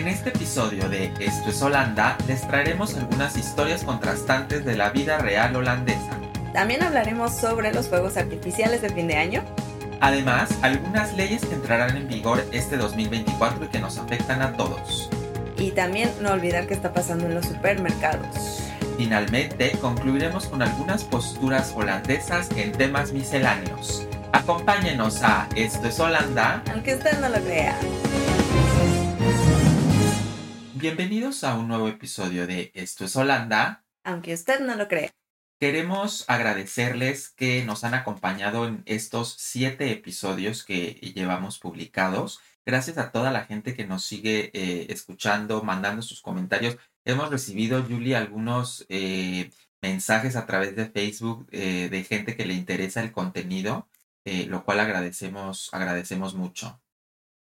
[0.00, 5.18] En este episodio de Esto es Holanda les traeremos algunas historias contrastantes de la vida
[5.18, 6.18] real holandesa.
[6.54, 9.44] También hablaremos sobre los fuegos artificiales de fin de año.
[10.00, 15.10] Además, algunas leyes que entrarán en vigor este 2024 y que nos afectan a todos.
[15.58, 18.62] Y también no olvidar qué está pasando en los supermercados.
[18.96, 24.06] Finalmente, concluiremos con algunas posturas holandesas en temas misceláneos.
[24.32, 26.62] Acompáñenos a Esto es Holanda.
[26.72, 27.76] Aunque usted no lo crea.
[30.80, 33.84] Bienvenidos a un nuevo episodio de Esto es Holanda.
[34.02, 35.10] Aunque usted no lo crea.
[35.60, 42.40] Queremos agradecerles que nos han acompañado en estos siete episodios que llevamos publicados.
[42.64, 46.78] Gracias a toda la gente que nos sigue eh, escuchando, mandando sus comentarios.
[47.04, 49.50] Hemos recibido, Julie, algunos eh,
[49.82, 53.86] mensajes a través de Facebook eh, de gente que le interesa el contenido,
[54.24, 56.80] lo cual agradecemos, agradecemos mucho.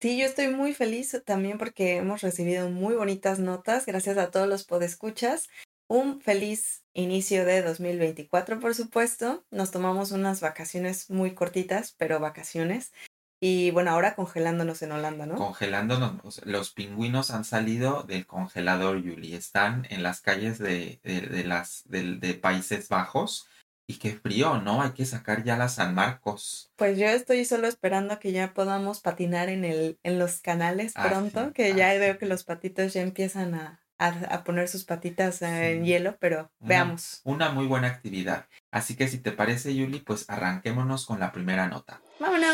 [0.04, 3.86] Sí, yo estoy muy feliz también porque hemos recibido muy bonitas notas.
[3.86, 5.48] Gracias a todos los podescuchas.
[5.88, 9.46] Un feliz inicio de 2024, por supuesto.
[9.50, 12.92] Nos tomamos unas vacaciones muy cortitas, pero vacaciones.
[13.40, 15.36] Y bueno, ahora congelándonos en Holanda, ¿no?
[15.36, 16.46] Congelándonos.
[16.46, 19.36] Los pingüinos han salido del congelador, Yuli.
[19.36, 23.48] Están en las calles de, de, las, de Países Bajos
[23.88, 24.82] y qué frío, ¿no?
[24.82, 26.72] Hay que sacar ya la San Marcos.
[26.76, 31.54] Pues yo estoy solo esperando que ya podamos patinar en, el, en los canales pronto,
[31.54, 36.18] que ya veo que los patitos ya empiezan a, a, poner sus patitas en hielo,
[36.20, 37.22] pero veamos.
[37.24, 38.48] Una muy buena actividad.
[38.72, 42.02] Así que si te parece, Yuli, pues arranquémonos con la primera nota.
[42.20, 42.54] ¡Vámonos!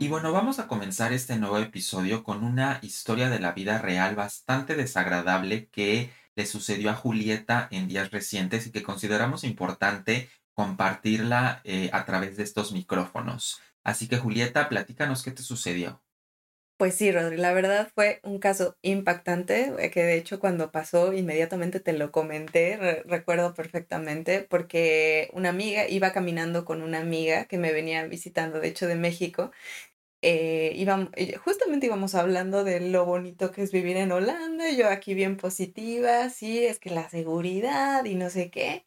[0.00, 4.14] Y bueno, vamos a comenzar este nuevo episodio con una historia de la vida real
[4.14, 11.60] bastante desagradable que le sucedió a Julieta en días recientes y que consideramos importante compartirla
[11.64, 13.60] eh, a través de estos micrófonos.
[13.82, 16.00] Así que Julieta, platícanos qué te sucedió.
[16.76, 21.12] Pues sí, Rodri, la verdad fue un caso impactante, eh, que de hecho cuando pasó
[21.12, 27.58] inmediatamente te lo comenté, recuerdo perfectamente, porque una amiga iba caminando con una amiga que
[27.58, 29.50] me venía visitando, de hecho de México,
[30.22, 30.72] eh,
[31.16, 35.36] eh, justamente íbamos hablando de lo bonito que es vivir en Holanda, yo aquí bien
[35.36, 38.84] positiva, sí, es que la seguridad y no sé qué.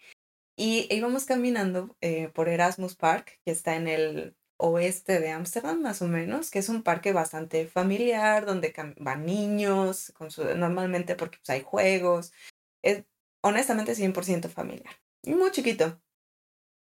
[0.57, 6.01] Y íbamos caminando eh, por Erasmus Park, que está en el oeste de Ámsterdam, más
[6.01, 11.37] o menos, que es un parque bastante familiar, donde van niños, con su, normalmente porque
[11.39, 12.33] pues, hay juegos.
[12.83, 13.05] Es
[13.41, 14.95] honestamente 100% familiar.
[15.23, 15.99] Y muy chiquito.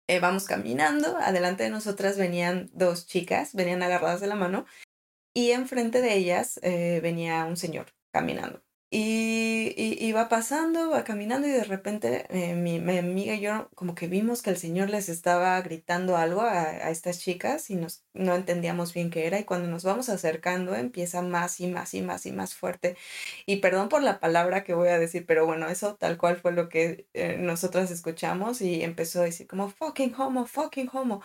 [0.09, 4.65] Eh, vamos caminando, adelante de nosotras venían dos chicas, venían agarradas de la mano,
[5.33, 8.63] y enfrente de ellas eh, venía un señor caminando.
[8.89, 14.07] Y, iba pasando, va caminando y de repente eh, mi, amiga y yo como que
[14.07, 18.93] vimos que el señor les estaba gritando algo a, estas chicas y nos, no entendíamos
[18.93, 22.31] bien qué era y cuando nos vamos acercando empieza más y más y más y
[22.31, 22.95] más fuerte.
[23.45, 26.53] Y perdón por la palabra que voy a decir, pero bueno, eso tal cual fue
[26.53, 31.21] lo que eh, nosotras escuchamos y empezó a decir como fucking homo, fucking homo.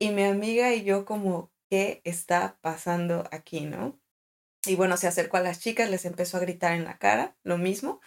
[0.00, 3.98] Y mi amiga y yo como, ¿qué está pasando aquí, no?
[4.68, 7.58] Y bueno, se acercó a las chicas, les empezó a gritar en la cara, lo
[7.58, 8.00] mismo.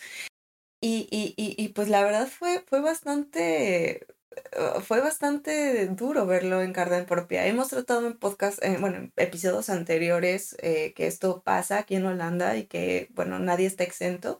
[0.81, 4.07] Y, y, y, pues la verdad fue, fue bastante
[4.57, 7.45] uh, fue bastante duro verlo en carne propia.
[7.47, 12.05] Hemos tratado en podcast, eh, bueno, en episodios anteriores eh, que esto pasa aquí en
[12.05, 14.39] Holanda y que, bueno, nadie está exento.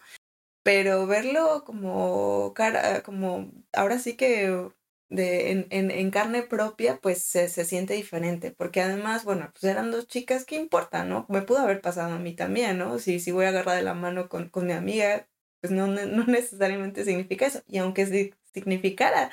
[0.64, 4.70] Pero verlo como cara, como ahora sí que
[5.10, 9.64] de, en, en, en, carne propia, pues se, se, siente diferente, porque además, bueno, pues
[9.64, 11.26] eran dos chicas, ¿qué importa, no?
[11.30, 13.00] Me pudo haber pasado a mí también, ¿no?
[13.00, 15.28] Si, si voy a agarrar de la mano con, con mi amiga,
[15.62, 17.62] pues no, no necesariamente significa eso.
[17.68, 19.32] Y aunque significara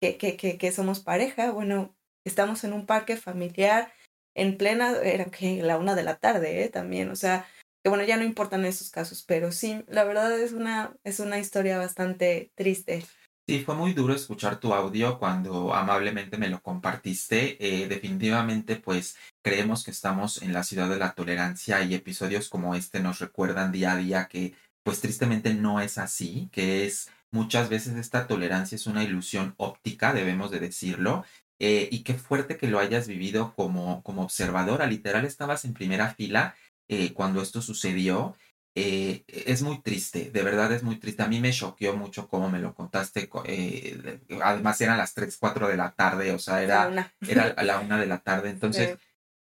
[0.00, 3.92] que, que, que, que somos pareja, bueno, estamos en un parque familiar,
[4.34, 6.68] en plena, era que la una de la tarde, ¿eh?
[6.68, 7.46] También, o sea,
[7.82, 11.38] que bueno, ya no importan esos casos, pero sí, la verdad es una, es una
[11.38, 13.04] historia bastante triste.
[13.48, 17.56] Sí, fue muy duro escuchar tu audio cuando amablemente me lo compartiste.
[17.64, 22.74] Eh, definitivamente, pues creemos que estamos en la ciudad de la tolerancia y episodios como
[22.74, 27.68] este nos recuerdan día a día que, pues tristemente no es así, que es muchas
[27.68, 31.24] veces esta tolerancia es una ilusión óptica, debemos de decirlo.
[31.60, 34.86] Eh, y qué fuerte que lo hayas vivido como, como observadora.
[34.86, 36.56] Literal, estabas en primera fila
[36.88, 38.36] eh, cuando esto sucedió
[38.78, 41.22] eh, es muy triste, de verdad es muy triste.
[41.22, 43.26] A mí me choqueó mucho cómo me lo contaste.
[43.46, 47.62] Eh, además eran las 3, 4 de la tarde, o sea, era, la era a
[47.64, 48.50] la una de la tarde.
[48.50, 48.98] Entonces,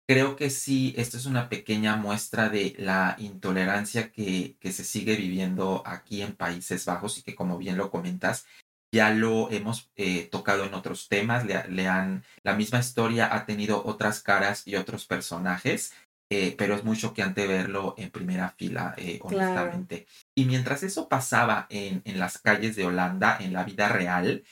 [0.07, 5.15] creo que sí, esto es una pequeña muestra de la intolerancia que, que se sigue
[5.15, 8.47] viviendo aquí en Países Bajos y que, como bien lo comentas,
[8.91, 13.45] ya lo hemos eh, tocado en otros temas, le, le, han, la misma historia ha
[13.45, 15.93] tenido otras caras y otros personajes
[16.31, 20.07] eh, pero es muy choqueante verlo en primera fila, eh, honestamente.
[20.35, 24.43] Y mientras eso pasaba en, en, las calles de Holanda, en la vida real,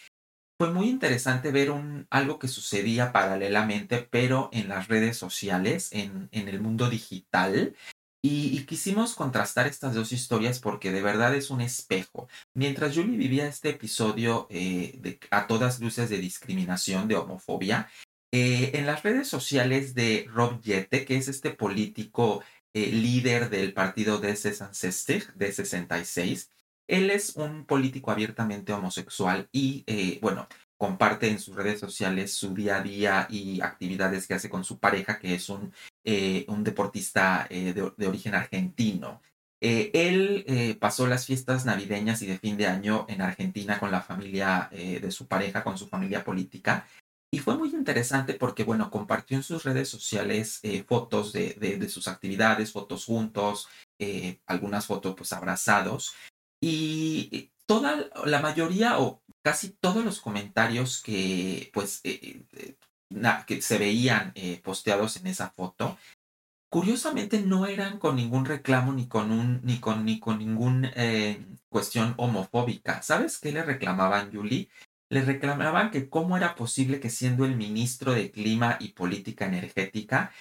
[0.59, 6.29] fue muy interesante ver un, algo que sucedía paralelamente, pero en las redes sociales, en,
[6.31, 7.75] en el mundo digital.
[8.23, 12.27] Y, quisimos contrastar estas dos historias porque de verdad es un espejo.
[12.55, 17.87] Mientras Julie vivía este episodio eh, de, a todas luces de discriminación, de homofobia,
[18.31, 22.43] eh, en las redes sociales de Rob Jette, que es este político
[22.73, 26.51] eh, líder del partido de Ancestig de 66,
[26.87, 30.47] él es un político abiertamente homosexual y, eh, bueno,
[30.77, 34.79] comparte en sus redes sociales su día a día y actividades que hace con su
[34.79, 35.73] pareja, que es un,
[36.47, 39.21] un deportista de, de, origen argentino.
[39.59, 44.69] él pasó las fiestas navideñas y de fin de año en Argentina con la familia
[44.71, 46.85] de su pareja, con su familia política,
[47.29, 51.89] y fue muy interesante porque, bueno, compartió en sus redes sociales eh, fotos de, de,
[51.89, 53.67] sus actividades, fotos juntos,
[53.99, 56.13] eh, algunas fotos pues abrazados.
[56.61, 62.45] Y toda la mayoría o casi todos los comentarios que pues eh,
[63.45, 64.33] que se veían
[64.63, 65.97] posteados en esa foto,
[66.69, 70.91] curiosamente no eran con ningún reclamo ni con un ni con ni con
[71.69, 73.01] cuestión homofóbica.
[73.01, 74.69] ¿Sabes qué le reclamaban, Julie?
[75.09, 80.31] Le reclamaban que cómo era posible que siendo el ministro de Clima y Política Energética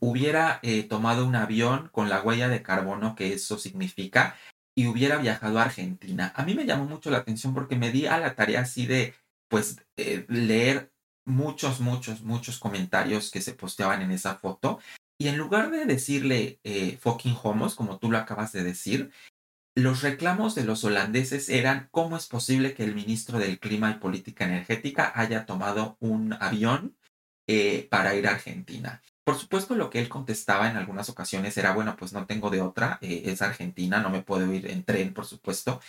[0.00, 4.36] hubiera eh, tomado un avión con la huella de carbono que eso significa
[4.76, 6.32] y hubiera viajado a Argentina.
[6.34, 9.14] A mí me llamó mucho la atención porque me di a la tarea así de
[9.48, 10.92] pues eh, leer
[11.26, 14.80] muchos, muchos, muchos comentarios que se posteaban en esa foto
[15.18, 19.12] y en lugar de decirle eh, fucking homos, como tú lo acabas de decir,
[19.74, 23.94] los reclamos de los holandeses eran cómo es posible que el ministro del Clima y
[23.94, 26.96] Política Energética haya tomado un avión
[27.48, 29.02] eh, para ir a Argentina.
[29.24, 32.60] Por supuesto, lo que él contestaba en algunas ocasiones era, bueno, pues no tengo de
[32.60, 35.80] otra, eh, es Argentina, no me puedo ir en tren, por supuesto,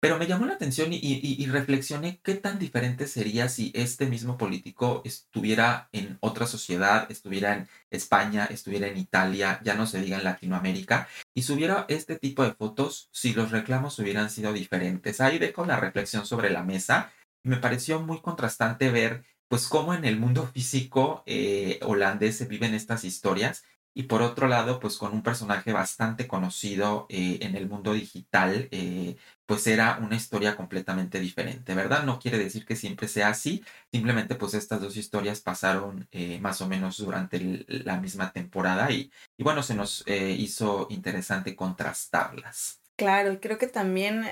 [0.00, 5.02] pero me llamó la atención y, reflexioné qué tan diferente sería si este mismo político
[5.04, 10.24] estuviera en otra sociedad, estuviera en España, estuviera en Italia, ya no se diga en
[10.24, 15.20] Latinoamérica, y subiera este tipo de fotos si los reclamos hubieran sido diferentes.
[15.20, 17.12] Ahí dejo la reflexión sobre la mesa.
[17.44, 22.72] Me pareció muy contrastante ver pues cómo en el mundo físico eh, holandés se viven
[22.72, 23.64] estas historias
[24.00, 28.66] y por otro lado, pues con un personaje bastante conocido eh, en el mundo digital,
[28.70, 32.04] eh, pues era una historia completamente diferente, ¿verdad?
[32.04, 33.62] No quiere decir que siempre sea así,
[33.92, 39.12] simplemente pues estas dos historias pasaron eh, más o menos durante la misma temporada y,
[39.36, 42.80] y, bueno, se nos hizo interesante contrastarlas.
[42.96, 44.24] Claro, y creo que también,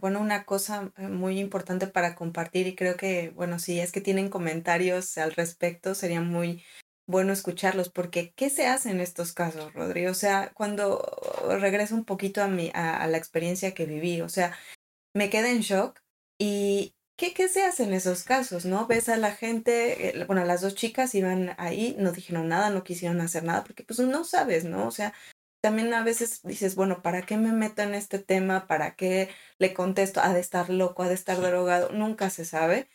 [0.00, 4.28] bueno, una cosa muy importante para compartir y creo que, bueno, si es que tienen
[4.28, 6.62] comentarios al respecto, sería muy
[7.06, 10.10] bueno escucharlos, porque ¿qué se hace en estos casos, Rodrigo?
[10.10, 11.02] O sea, cuando
[11.60, 14.56] regreso un poquito a, mi, a, la experiencia que viví, o sea,
[15.14, 16.00] me quedé en shock
[16.38, 18.86] y ¿qué, ¿qué se hace en esos casos, no?
[18.86, 22.84] Ves a la gente, eh, bueno, las dos chicas iban ahí, no dijeron nada, no
[22.84, 24.86] quisieron hacer nada, porque pues no sabes, ¿no?
[24.86, 25.14] O sea,
[25.66, 28.66] también a veces dices, bueno, ¿para qué me meto en este tema?
[28.66, 30.20] ¿Para qué le contesto?
[30.20, 31.02] ¿Ha de estar loco?
[31.02, 31.90] ¿Ha de estar drogado?
[31.90, 32.88] Nunca se sabe.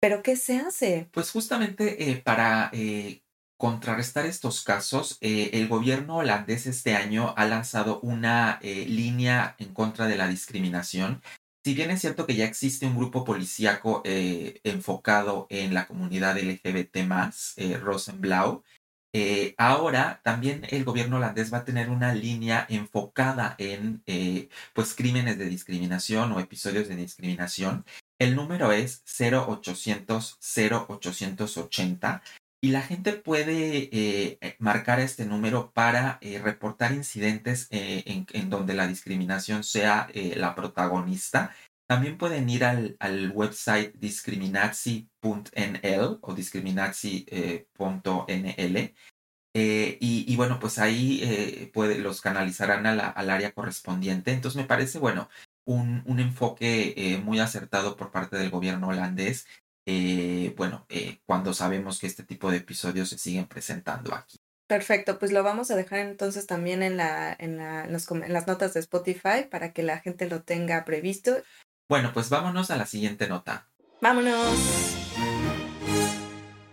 [0.00, 1.08] Pero ¿qué se hace?
[1.12, 3.21] Pues justamente eh, para eh,
[3.62, 9.72] contrarrestar estos casos, eh, el gobierno holandés este año ha lanzado una eh, línea en
[9.72, 11.22] contra de la discriminación.
[11.64, 16.36] Si bien es cierto que ya existe un grupo policíaco eh, enfocado en la comunidad
[16.38, 17.08] LGBT,
[17.80, 18.64] Rosenblau,
[19.58, 24.02] ahora también el gobierno holandés va a tener una línea enfocada en
[24.72, 27.84] pues crímenes de discriminación o episodios de discriminación.
[28.18, 32.22] El número es 0800 0880
[32.64, 38.74] y la gente puede eh, eh, marcar este número para eh, reportar incidentes en, donde
[38.74, 41.52] la discriminación sea la protagonista.
[41.88, 48.94] También pueden ir al, al website discriminazi.nl o discriminazi.nl.
[49.54, 54.30] Y, bueno, pues ahí los canalizarán a al área correspondiente.
[54.30, 55.28] Entonces me parece, bueno,
[55.66, 59.46] un, un enfoque muy acertado por parte del gobierno holandés
[59.86, 64.38] eh, bueno, eh, cuando sabemos que este tipo de episodios se siguen presentando aquí.
[64.66, 68.74] Perfecto, pues lo vamos a dejar entonces también en, la, en, la, en, las notas
[68.74, 71.42] de Spotify para que la gente lo tenga previsto.
[71.88, 73.68] Bueno, pues vámonos a la siguiente nota.
[74.00, 74.56] Vámonos.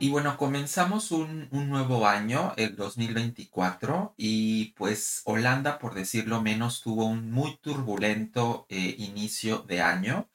[0.01, 6.81] Y bueno, comenzamos un, un, nuevo año, el 2024, y pues Holanda, por decirlo menos,
[6.81, 10.29] tuvo un muy turbulento eh, inicio de año.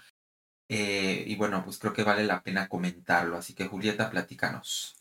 [0.68, 3.36] Eh, y bueno, pues creo que vale la pena comentarlo.
[3.36, 4.96] Así que Julieta, platícanos.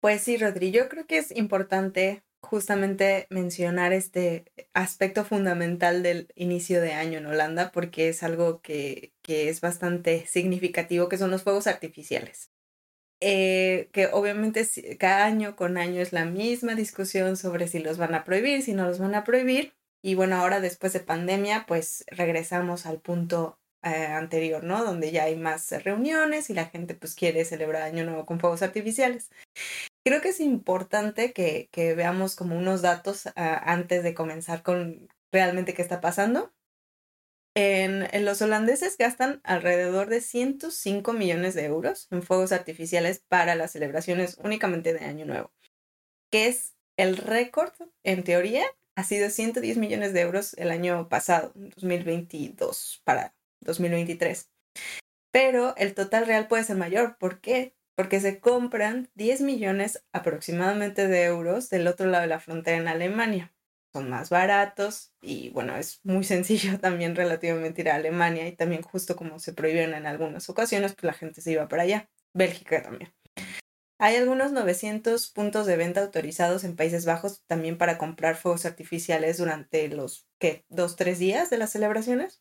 [0.00, 6.80] Pues sí, Rodri, yo creo que es importante justamente mencionar este aspecto fundamental del inicio
[6.80, 11.42] de año en Holanda porque es algo que, que es bastante significativo, que son los
[11.42, 12.50] fuegos artificiales.
[13.20, 14.64] Eh, que obviamente
[14.96, 18.74] cada año con año es la misma discusión sobre si los van a prohibir, si
[18.74, 19.74] no los van a prohibir.
[20.02, 24.84] Y bueno, ahora después de pandemia, pues regresamos al punto eh, anterior, ¿no?
[24.84, 28.62] Donde ya hay más reuniones y la gente pues quiere celebrar Año Nuevo con fuegos
[28.62, 29.30] artificiales.
[30.04, 35.08] Creo que es importante que, que veamos como unos datos ah, antes de comenzar con
[35.32, 36.52] realmente qué está pasando.
[37.54, 43.54] En, en, los holandeses gastan alrededor de 105 millones de euros en fuegos artificiales para
[43.54, 45.52] las celebraciones únicamente de Año Nuevo,
[46.30, 48.64] que es el récord, en teoría,
[48.96, 54.50] ha sido 110 millones de euros el año pasado, 2022 para 2023.
[55.32, 57.16] Pero el total real puede ser mayor.
[57.18, 57.76] ¿Por qué?
[57.96, 62.88] Porque se compran 10 millones aproximadamente de euros del otro lado de la frontera en
[62.88, 63.52] Alemania.
[63.92, 68.82] Son más baratos y bueno, es muy sencillo también relativamente ir a Alemania y también
[68.82, 72.10] justo como se prohibieron en algunas ocasiones, pues la gente se iba para allá.
[72.34, 73.12] Bélgica también.
[74.00, 79.38] Hay algunos 900 puntos de venta autorizados en Países Bajos también para comprar fuegos artificiales
[79.38, 80.64] durante los, ¿qué?
[80.68, 82.40] ¿Dos, tres días de las celebraciones?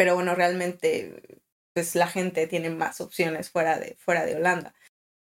[0.00, 1.42] Pero bueno, realmente,
[1.74, 4.74] pues la gente tiene más opciones fuera de, fuera de Holanda.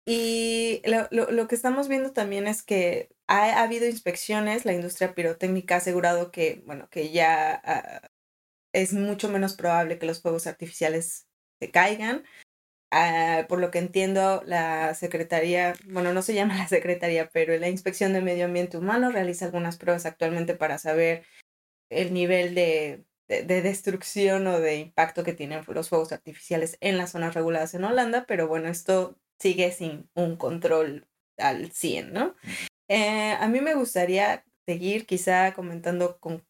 [0.04, 4.72] Y lo, lo, lo que estamos viendo también es que ha, ha, habido inspecciones, la
[4.72, 8.08] industria pirotécnica ha asegurado que, bueno, que ya uh,
[8.72, 11.28] es mucho menos probable que los fuegos artificiales
[11.60, 12.24] se caigan.
[12.92, 17.68] Uh, por lo que entiendo, la Secretaría, bueno, no se llama la Secretaría, pero la
[17.68, 21.24] Inspección de Medio Ambiente Humano realiza algunas pruebas actualmente para saber
[21.88, 26.98] el nivel de, de, de, destrucción o de impacto que tienen los fuegos artificiales en
[26.98, 31.06] las zonas reguladas en Holanda, pero bueno, esto sigue sin un control
[31.38, 32.34] al 100, ¿no?
[32.88, 36.44] Eh, a mí me gustaría seguir quizá comentando con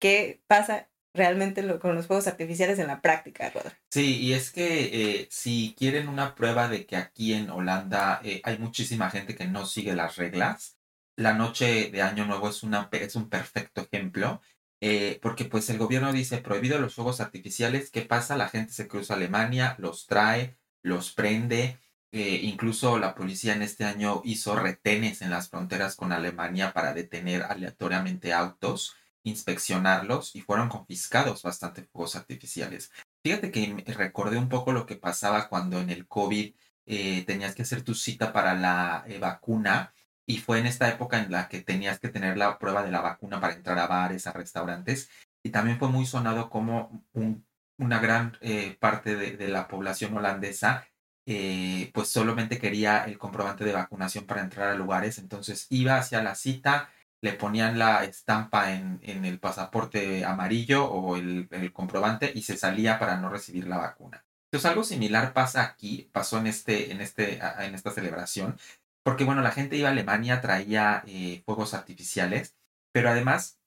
[0.00, 3.74] qué pasa realmente lo, con los fuegos artificiales en la práctica, Rodri.
[3.90, 8.40] Sí, y es que eh, si quieren una prueba de que aquí en Holanda eh,
[8.44, 10.78] hay muchísima gente que no sigue las reglas,
[11.16, 14.40] la noche de Año Nuevo es, una, es un perfecto ejemplo,
[14.80, 18.36] eh, porque pues el gobierno dice prohibido los fuegos artificiales, ¿qué pasa?
[18.36, 21.78] La gente se cruza Alemania, los trae, los prende,
[22.12, 27.42] incluso la policía en este año hizo retenes en las fronteras con Alemania para detener
[27.42, 32.90] aleatoriamente autos inspeccionarlos y fueron confiscados bastante fuegos artificiales.
[33.22, 36.54] Fíjate que recordé un poco lo que pasaba cuando en el COVID
[36.86, 39.92] eh, tenías que hacer tu cita para la eh, vacuna
[40.30, 43.00] y fue en esta época en la que tenías que tener la prueba de la
[43.00, 45.10] vacuna para entrar a bares, a restaurantes
[45.42, 47.44] y también fue muy sonado como un,
[47.78, 50.86] una gran eh, parte de, la población holandesa
[51.26, 56.22] eh, pues solamente quería el comprobante de vacunación para entrar a lugares, entonces iba hacia
[56.22, 62.30] la cita, le ponían la estampa en, en el pasaporte amarillo o el, el, comprobante
[62.34, 64.24] y se salía para no recibir la vacuna.
[64.50, 68.56] Entonces algo similar pasa aquí, pasó en, este, en, este, en esta celebración,
[69.02, 72.56] porque bueno, la gente iba a Alemania, traía eh, fuegos artificiales,
[72.92, 73.58] pero además,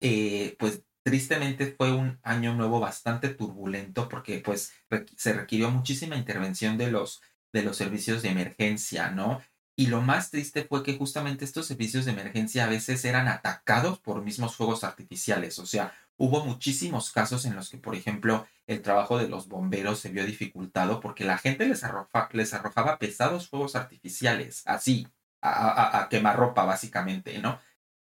[0.00, 4.72] eh, pues tristemente fue un año nuevo bastante turbulento porque pues
[5.16, 7.20] se requirió muchísima intervención de los,
[7.52, 9.42] de los servicios de emergencia, ¿no?
[9.76, 13.98] Y lo más triste fue que justamente estos servicios de emergencia a veces eran atacados
[13.98, 15.58] por mismos fuegos artificiales.
[15.58, 19.98] O sea, hubo muchísimos casos en los que, por ejemplo, el trabajo de los bomberos
[19.98, 25.08] se vio dificultado porque la gente les, arroja, les arrojaba pesados fuegos artificiales, así,
[25.40, 27.58] a, a, a quemarropa básicamente, ¿no?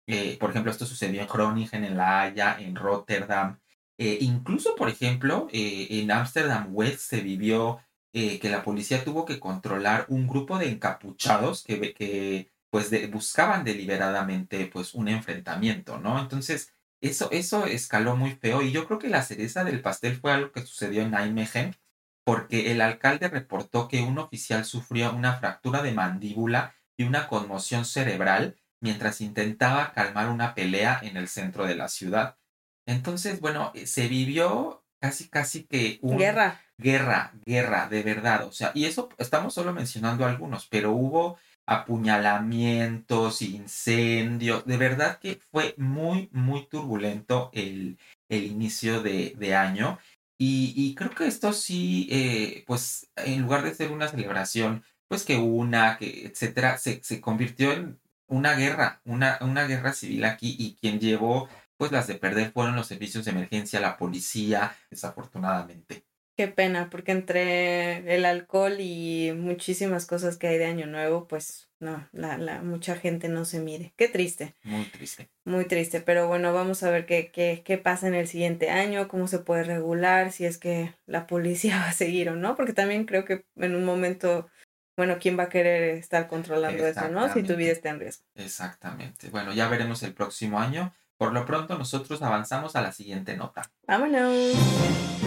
[0.08, 3.60] Eh, por ejemplo, esto sucedió en Groningen, en La Haya, en Rotterdam.
[3.98, 7.80] Eh, incluso, por ejemplo, eh, en Amsterdam West se vivió
[8.14, 14.66] que la policía tuvo que controlar un grupo de encapuchados que, que pues buscaban deliberadamente
[14.66, 16.20] pues un enfrentamiento, ¿no?
[16.20, 20.32] Entonces, eso, eso escaló muy feo y yo creo que la cereza del pastel fue
[20.32, 21.76] algo que sucedió en Nijmegen
[22.24, 27.86] porque el alcalde reportó que un oficial sufrió una fractura de mandíbula y una conmoción
[27.86, 32.38] cerebral mientras intentaba calmar una pelea en el centro de la ciudad.
[32.86, 36.00] Entonces, bueno, se vivió casi, casi que.
[36.04, 38.46] Guerra guerra, guerra, de verdad.
[38.46, 41.38] O sea, y eso estamos solo mencionando algunos, pero hubo
[41.72, 44.66] apuñalamientos, incendios.
[44.66, 47.98] De verdad que fue muy, muy turbulento el,
[48.30, 50.00] el inicio de, de año.
[50.38, 55.24] Y, y, creo que esto sí, eh, pues en lugar de ser una celebración, pues
[55.24, 60.56] que una, que etcétera, se, se convirtió en una guerra, una, una guerra civil aquí
[60.58, 61.48] y quien llevó
[61.78, 66.06] pues las de perder fueron los servicios de emergencia, la policía, desafortunadamente.
[66.42, 71.70] Qué pena, porque entre el alcohol y muchísimas cosas que hay de Año Nuevo, pues
[71.80, 73.94] no, la, la, mucha gente no se mide.
[73.96, 74.56] Qué triste.
[74.64, 75.30] Muy triste.
[75.46, 79.08] Muy triste, pero bueno, vamos a ver qué, qué, qué pasa en el siguiente año,
[79.08, 82.74] cómo se puede regular, si es que la policía va a seguir o no, porque
[82.74, 84.50] también creo que en un momento,
[84.98, 87.32] bueno, ¿quién va a querer estar controlando eso, no?
[87.32, 88.26] Si tu vida está en riesgo.
[88.34, 89.30] Exactamente.
[89.30, 90.92] Bueno, ya veremos el próximo año.
[91.18, 93.62] Por lo pronto, nosotros avanzamos a la siguiente nota.
[93.86, 95.21] Vámonos.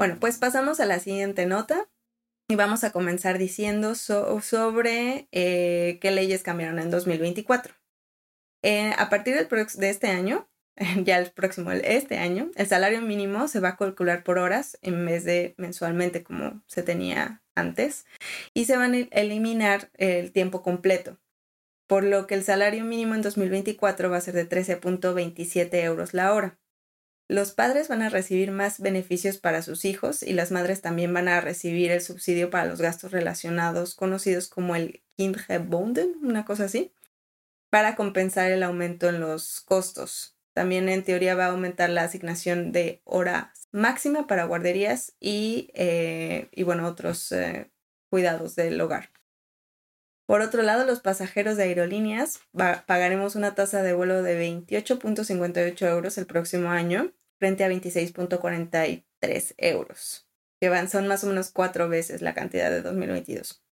[0.00, 1.90] Bueno, pues pasamos a la siguiente nota.
[2.48, 7.74] Y vamos a comenzar diciendo sobre eh, qué leyes cambiaron en 2024.
[8.62, 10.48] Eh, a partir de este año,
[11.04, 15.04] ya el próximo, este año, el salario mínimo se va a calcular por horas en
[15.04, 18.06] vez de mensualmente como se tenía antes
[18.54, 21.18] y se van a eliminar el tiempo completo,
[21.86, 26.32] por lo que el salario mínimo en 2024 va a ser de 13.27 euros la
[26.32, 26.59] hora.
[27.30, 31.28] Los padres van a recibir más beneficios para sus hijos y las madres también van
[31.28, 36.92] a recibir el subsidio para los gastos relacionados, conocidos como el Kindhebonden, una cosa así,
[37.68, 40.36] para compensar el aumento en los costos.
[40.54, 46.48] También en teoría va a aumentar la asignación de horas máxima para guarderías y, eh,
[46.50, 47.70] y bueno, otros eh,
[48.08, 49.10] cuidados del hogar.
[50.26, 52.40] Por otro lado, los pasajeros de aerolíneas
[52.86, 60.28] pagaremos una tasa de vuelo de 28.58 euros el próximo año frente a 26.43 euros,
[60.60, 63.64] que van, son más o menos cuatro veces la cantidad de 2022.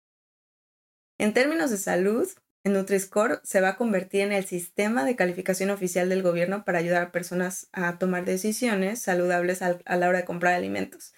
[1.20, 2.28] En términos de salud,
[2.64, 7.02] Nutri-Score se va a convertir en el sistema de calificación oficial del gobierno para ayudar
[7.02, 11.14] a personas a tomar decisiones saludables a la hora de comprar alimentos.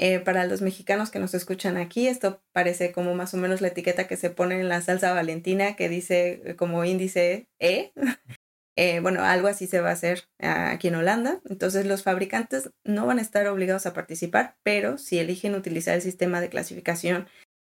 [0.00, 3.68] Eh, para los mexicanos que nos escuchan aquí, esto parece como más o menos la
[3.68, 7.92] etiqueta que se pone en la salsa valentina que dice eh, como índice E,
[8.80, 11.40] Eh, bueno, algo así se va a hacer aquí en Holanda.
[11.50, 16.02] Entonces los fabricantes no van a estar obligados a participar, pero si eligen utilizar el
[16.02, 17.26] sistema de clasificación,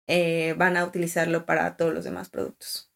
[0.08, 2.90] eh, van a utilizarlo para todos los demás productos.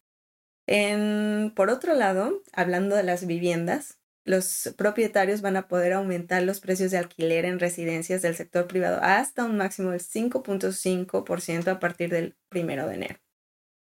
[1.56, 6.92] por otro lado, hablando de las viviendas, los propietarios van a poder aumentar los precios
[6.92, 12.38] de alquiler en residencias del sector privado hasta un máximo del 5.5% a partir del
[12.50, 13.20] primero de enero.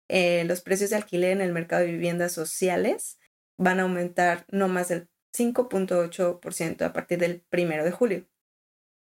[0.08, 3.18] Eh, los precios de alquiler en el mercado de viviendas sociales
[3.62, 8.26] van a aumentar no más del 5.8% a partir del primero de julio.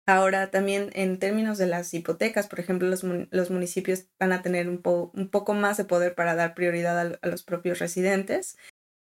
[0.08, 4.80] Ahora también en términos de las hipotecas, por ejemplo, los, municipios van a tener un,
[4.84, 8.56] un, poco más de poder para dar prioridad a, los propios residentes,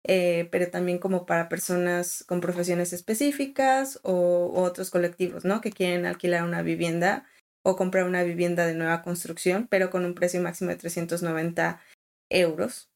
[0.03, 5.61] eh, pero también como para personas con profesiones específicas o, otros colectivos, ¿no?
[5.61, 7.27] Que quieren alquilar una vivienda
[7.63, 11.79] o comprar una vivienda de nueva construcción, pero con un precio máximo de 390
[12.29, 12.89] euros.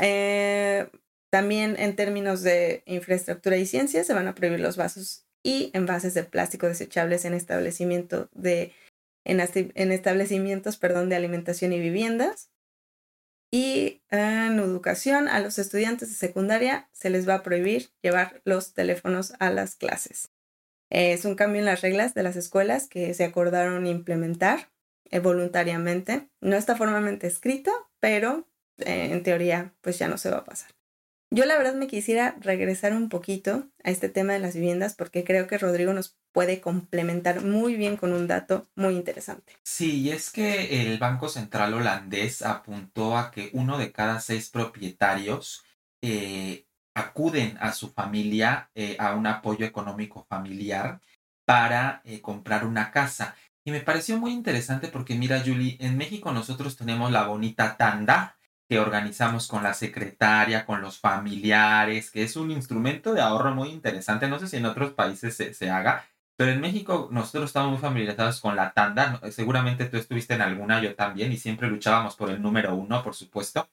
[0.00, 0.86] Eh,
[1.32, 6.12] también en términos de infraestructura y ciencia se van a prohibir los vasos y envases
[6.12, 8.74] de plástico desechables en establecimiento de
[9.24, 12.50] en, establecimientos perdón, de alimentación y viviendas.
[13.50, 18.74] Y en educación a los estudiantes de secundaria se les va a prohibir llevar los
[18.74, 20.32] teléfonos a las clases.
[20.90, 24.70] Es un cambio en las reglas de las escuelas que se acordaron implementar
[25.10, 26.28] eh, voluntariamente.
[26.42, 28.46] No está formalmente escrito, pero
[28.78, 30.72] eh, en teoría pues ya no se va a pasar.
[31.34, 35.24] Yo la verdad me quisiera regresar un poquito a este tema de las viviendas porque
[35.24, 39.54] creo que Rodrigo nos puede complementar muy bien con un dato muy interesante.
[39.64, 44.50] Sí, y es que el Banco Central holandés apuntó a que uno de cada seis
[44.50, 45.64] propietarios
[46.02, 51.00] eh, acuden a su familia eh, a un apoyo económico familiar
[51.46, 53.34] para eh, comprar una casa.
[53.64, 58.36] Y me pareció muy interesante porque mira, Julie, en México nosotros tenemos la bonita tanda
[58.72, 63.68] que organizamos con la secretaria, con los familiares, que es un instrumento de ahorro muy
[63.68, 64.28] interesante.
[64.28, 66.06] No sé si en otros países se, haga,
[66.36, 69.20] pero en México nosotros estamos muy familiarizados con la tanda.
[69.30, 73.14] Seguramente tú estuviste en alguna, yo también, y siempre luchábamos por el número uno, por
[73.14, 73.68] supuesto.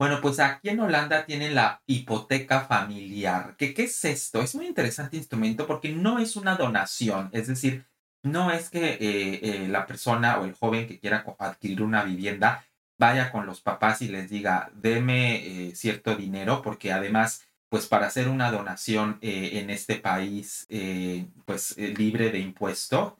[0.00, 3.54] Bueno, pues aquí en Holanda tienen la hipoteca familiar.
[3.56, 4.42] ¿Qué, ¿Qué es esto?
[4.42, 7.86] Es muy interesante instrumento porque no es una donación, es decir,
[8.24, 12.64] no es que eh, eh, la persona o el joven que quiera adquirir una vivienda
[13.00, 18.06] vaya con los papás y les diga, deme eh, cierto dinero, porque además, pues para
[18.06, 23.16] hacer una donación eh, en este país, eh, pues libre de impuesto,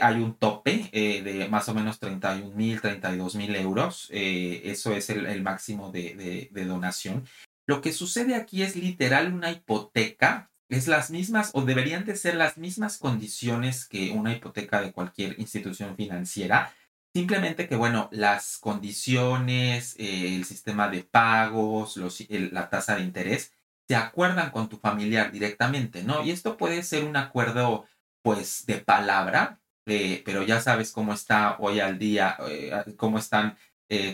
[0.00, 4.08] hay un tope de más o menos 31 mil, 32 mil euros.
[4.10, 7.26] eso es el, máximo de, de, donación.
[7.66, 10.50] Lo que sucede aquí es literal una hipoteca.
[10.70, 15.38] Es las mismas o deberían de ser las mismas condiciones que una hipoteca de cualquier
[15.38, 16.72] institución financiera
[17.14, 23.52] Simplemente que, bueno, las condiciones, eh, el sistema de pagos, los, la tasa de interés,
[23.88, 26.22] se acuerdan con tu familiar directamente, ¿no?
[26.22, 27.86] Y esto puede ser un acuerdo,
[28.22, 33.56] pues, de palabra, eh, pero ya sabes cómo está hoy al día, eh, cómo están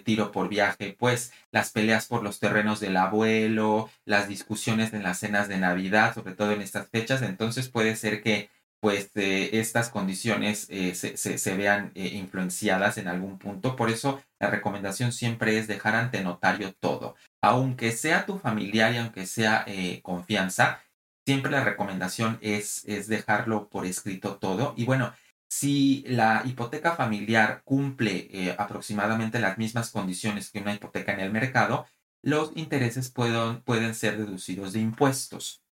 [0.04, 5.18] tiro por viaje, pues las peleas por los terrenos del abuelo, las discusiones en las
[5.18, 8.50] cenas de Navidad, sobre todo en estas fechas, entonces puede ser que
[8.84, 13.76] pues estas condiciones eh, se, vean eh, influenciadas en algún punto.
[13.76, 17.16] Por eso la recomendación siempre es dejar ante notario todo.
[17.40, 19.64] Aunque sea tu familiar y aunque sea
[20.02, 20.82] confianza,
[21.24, 24.74] siempre la recomendación es, es dejarlo por escrito todo.
[24.76, 25.14] Y bueno,
[25.48, 31.32] si la hipoteca familiar cumple eh, aproximadamente las mismas condiciones que una hipoteca en el
[31.32, 31.86] mercado,
[32.20, 35.63] los intereses pueden ser deducidos de impuestos.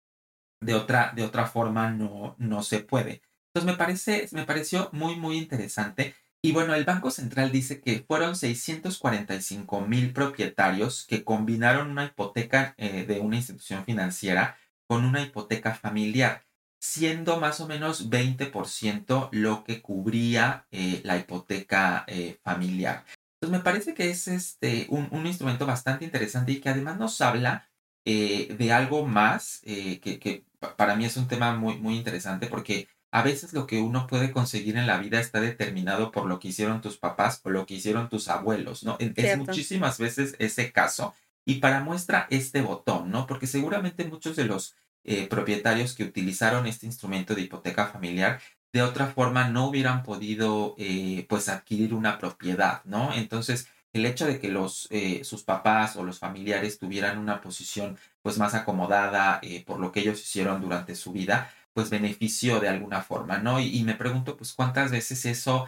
[0.62, 3.21] De otra, de otra forma no, no se puede.
[3.54, 6.15] Entonces me, parece, me pareció muy, muy interesante.
[6.43, 12.74] Y bueno, el Banco Central dice que fueron 645 mil propietarios que combinaron una hipoteca
[12.78, 16.45] eh, de una institución financiera con una hipoteca familiar
[16.84, 23.06] siendo más o menos 20% lo que cubría eh, la hipoteca eh, familiar.
[23.36, 27.67] Entonces me parece que es este, un, instrumento bastante interesante y que además nos habla
[28.04, 30.43] de algo más que,
[30.78, 34.32] para mí es un tema muy, muy interesante porque a veces lo que uno puede
[34.32, 37.74] conseguir en la vida está determinado por lo que hicieron tus papás o lo que
[37.76, 38.97] hicieron tus abuelos, ¿no?
[39.00, 41.13] Es muchísimas veces ese caso.
[41.43, 43.28] Y para muestra este botón, ¿no?
[43.28, 48.39] Porque seguramente muchos de los eh, propietarios que utilizaron este instrumento de hipoteca familiar
[48.74, 53.13] de otra forma no hubieran podido eh, pues adquirir una propiedad, ¿no?
[53.13, 57.98] Entonces, el hecho de que los, eh, sus papás o los familiares tuvieran una posición
[58.22, 63.02] pues más acomodada por lo que ellos hicieron durante su vida, pues benefició de alguna
[63.02, 63.60] forma, ¿no?
[63.60, 65.68] Y, y me pregunto pues cuántas veces eso,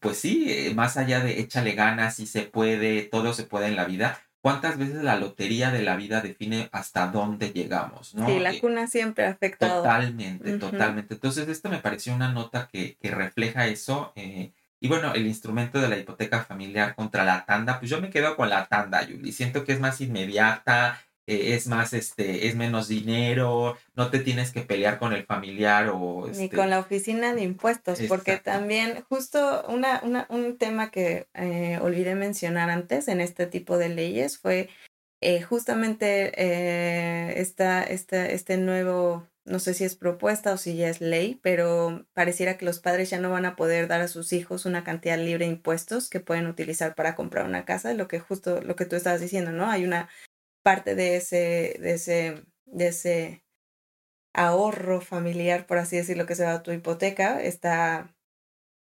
[0.00, 3.84] pues sí, más allá de échale ganas, si se puede, todo se puede en la
[3.86, 8.26] vida, cuántas veces la lotería de la vida define hasta dónde llegamos, ¿no?
[8.26, 9.82] Sí, la eh, cuna siempre ha afectado.
[9.82, 11.14] Totalmente, totalmente.
[11.14, 14.12] Entonces, esto me pareció una nota que, que refleja eso.
[14.16, 14.52] Eh,
[14.84, 18.36] y bueno, el instrumento de la hipoteca familiar contra la tanda, pues yo me quedo
[18.36, 19.32] con la tanda, Yuli.
[19.32, 24.52] Siento que es más inmediata, eh, es más, este, es menos dinero, no te tienes
[24.52, 26.28] que pelear con el familiar o...
[26.36, 31.78] Ni con la oficina de impuestos, porque también justo una, una, un tema que eh,
[31.80, 34.68] olvidé mencionar antes en este tipo de leyes fue
[35.22, 41.00] eh, justamente esta, esta, este nuevo, no sé si es propuesta o si ya es
[41.00, 44.64] ley, pero pareciera que los padres ya no van a poder dar a sus hijos
[44.64, 48.62] una cantidad libre de impuestos que pueden utilizar para comprar una casa, lo que justo
[48.62, 49.70] lo que tú estabas diciendo, ¿no?
[49.70, 50.08] Hay una
[50.62, 53.44] parte de ese, de ese, de ese
[54.32, 58.16] ahorro familiar, por así decirlo, que se va a tu hipoteca, está,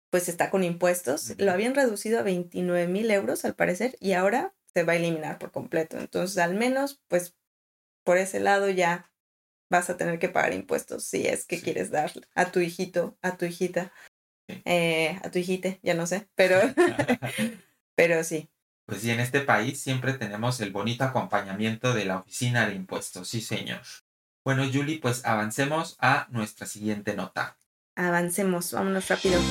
[0.10, 1.34] pues está con impuestos.
[1.38, 5.40] Lo habían reducido a 29 mil euros al parecer y ahora se va a eliminar
[5.40, 5.98] por completo.
[5.98, 7.36] Entonces, al menos, pues
[8.04, 9.12] por ese lado ya
[9.70, 13.38] vas a tener que pagar impuestos si es que quieres dar a tu hijito, a
[13.38, 13.92] tu hijita,
[14.66, 16.60] eh, a tu hijite, ya no sé, pero,
[17.96, 18.50] pero sí.
[18.86, 23.28] Pues sí, en este país siempre tenemos el bonito acompañamiento de la oficina de impuestos,
[23.28, 23.82] sí señor.
[24.46, 27.60] Bueno, Julie, pues avancemos a nuestra siguiente nota.
[27.96, 29.42] Avancemos, vámonos rápido.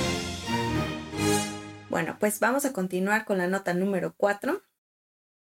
[1.91, 4.63] Bueno, pues vamos a continuar con la nota número 4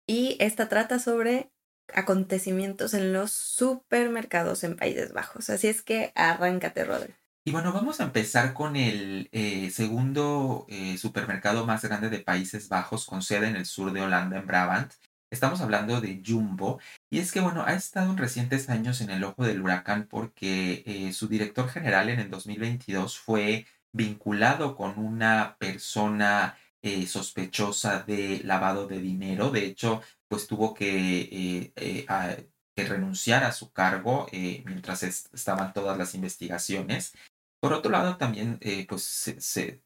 [0.06, 1.50] y esta trata sobre
[1.94, 5.50] acontecimientos en los supermercados en Países Bajos.
[5.50, 7.14] Así es que arráncate, Rodri.
[7.44, 12.68] Y bueno, vamos a empezar con el eh, segundo eh, supermercado más grande de Países
[12.68, 14.92] Bajos con sede en el sur de Holanda, en Brabant.
[15.32, 16.80] Estamos hablando de Jumbo.
[17.10, 20.82] Y es que, bueno, ha estado en recientes años en el ojo del huracán porque
[20.86, 26.56] eh, su director general en el 2022 fue vinculado con una persona
[27.06, 29.50] sospechosa de lavado de dinero.
[29.50, 37.14] De hecho, pues tuvo que, que renunciar a su cargo mientras estaban todas las investigaciones.
[37.60, 39.82] Por otro lado, también eh, pues se,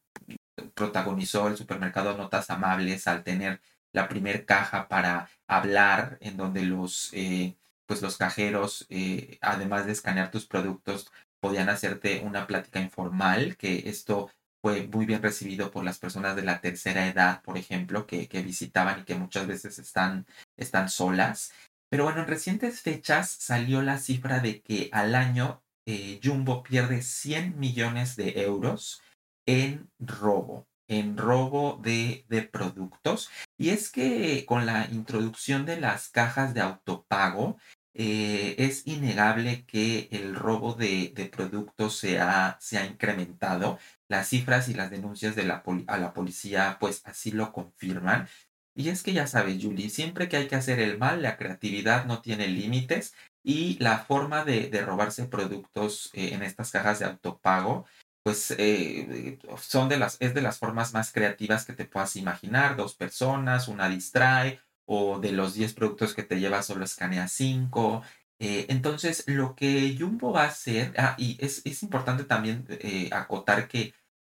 [0.75, 3.61] protagonizó el supermercado Notas Amables al tener
[3.93, 9.93] la primer caja para hablar, en donde los, eh, pues los cajeros, eh, además de
[9.93, 14.31] escanear tus productos, podían hacerte una plática informal, que esto
[14.65, 19.01] fue muy bien recibido por las personas de la tercera edad, por ejemplo, que, visitaban
[19.01, 20.25] y que muchas veces están,
[20.57, 21.53] están solas.
[21.91, 27.03] Pero bueno, en recientes fechas salió la cifra de que al año eh, Jumbo pierde
[27.03, 29.03] 100 millones de euros
[29.45, 33.29] en robo, en robo de, de, productos.
[33.59, 37.59] Y es que con la introducción de las cajas de autopago,
[37.95, 43.79] eh, es innegable que el robo de, productos se ha, se ha, incrementado.
[44.09, 48.29] Las cifras y las denuncias de la a la policía pues así lo confirman.
[48.77, 52.07] Y es que ya sabes, Julie, siempre que hay que hacer el mal, la creatividad
[52.07, 57.07] no tiene límites y la forma de, de robarse productos eh, en estas cajas de
[57.07, 57.87] autopago
[58.25, 62.75] pues eh, son de las, es de las formas más creativas que te puedas imaginar,
[62.75, 68.03] dos personas, una distrae, o de los 10 productos que te lleva solo escanea 5.
[68.39, 73.09] Eh, entonces, lo que Jumbo va a hacer, ah, y es, es importante también eh,
[73.13, 73.95] acotar que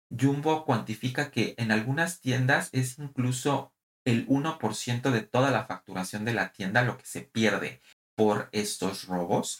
[0.09, 3.73] Jumbo cuantifica que en algunas tiendas es incluso
[4.05, 7.81] el 1% de toda la facturación de la tienda lo que se pierde
[8.15, 9.59] por estos robos.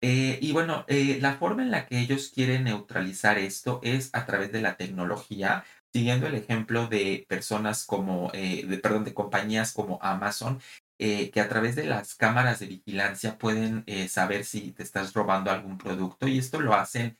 [0.00, 4.52] Eh, y bueno, la forma en la que ellos quieren neutralizar esto es a través
[4.52, 9.98] de la tecnología, siguiendo el ejemplo de personas como, eh, de, perdón, de compañías como
[10.02, 10.60] Amazon,
[10.98, 15.78] que a través de las cámaras de vigilancia pueden saber si te estás robando algún
[15.78, 17.16] producto y esto lo hacen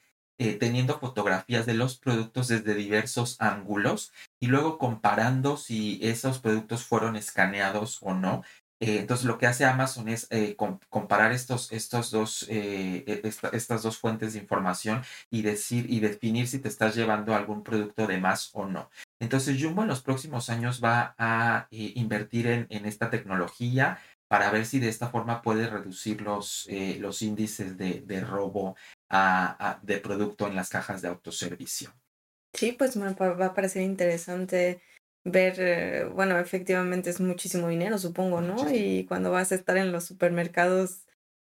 [0.58, 7.14] teniendo fotografías de los productos desde diversos ángulos y luego comparando si esos productos fueron
[7.14, 8.42] escaneados o no
[8.80, 13.82] eh, entonces lo que hace Amazon es eh, comparar estos, estos dos, eh, e, estas
[13.82, 18.18] dos fuentes de información y decir y definir si te estás llevando algún producto de
[18.18, 18.90] más o no.
[19.18, 24.64] Entonces Jumbo en los próximos años va a invertir en, en, esta tecnología para ver
[24.64, 28.76] si de esta forma puede reducir los, los índices de, de robo
[29.10, 31.92] a, de producto en las cajas de autoservicio.
[32.54, 34.80] Sí, pues me va a parecer interesante
[35.24, 38.72] ver, eh, bueno, efectivamente es muchísimo dinero, supongo, ¿no?
[38.72, 41.06] Y cuando vas a estar en los supermercados,